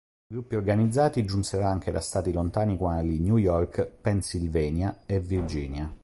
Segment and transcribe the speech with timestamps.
[0.33, 5.93] Gruppi organizzati giunsero anche da stati lontani quali New York, Pennsylvania e Virginia.